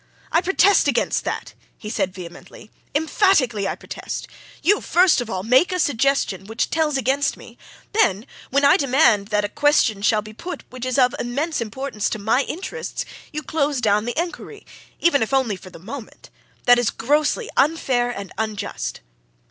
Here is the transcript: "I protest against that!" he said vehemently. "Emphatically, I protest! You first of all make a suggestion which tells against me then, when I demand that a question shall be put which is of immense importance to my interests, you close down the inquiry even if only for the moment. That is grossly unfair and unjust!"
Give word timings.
"I 0.31 0.41
protest 0.41 0.87
against 0.87 1.25
that!" 1.25 1.53
he 1.77 1.87
said 1.87 2.11
vehemently. 2.11 2.71
"Emphatically, 2.95 3.67
I 3.67 3.75
protest! 3.75 4.27
You 4.63 4.81
first 4.81 5.21
of 5.21 5.29
all 5.29 5.43
make 5.43 5.71
a 5.71 5.77
suggestion 5.77 6.47
which 6.47 6.71
tells 6.71 6.97
against 6.97 7.37
me 7.37 7.55
then, 7.93 8.25
when 8.49 8.65
I 8.65 8.77
demand 8.77 9.27
that 9.27 9.45
a 9.45 9.47
question 9.47 10.01
shall 10.01 10.23
be 10.23 10.33
put 10.33 10.63
which 10.71 10.87
is 10.87 10.97
of 10.97 11.13
immense 11.19 11.61
importance 11.61 12.09
to 12.09 12.17
my 12.17 12.41
interests, 12.47 13.05
you 13.31 13.43
close 13.43 13.79
down 13.79 14.05
the 14.05 14.17
inquiry 14.19 14.65
even 14.99 15.21
if 15.21 15.35
only 15.35 15.55
for 15.55 15.69
the 15.69 15.77
moment. 15.77 16.31
That 16.63 16.79
is 16.79 16.89
grossly 16.89 17.51
unfair 17.55 18.09
and 18.09 18.31
unjust!" 18.39 19.01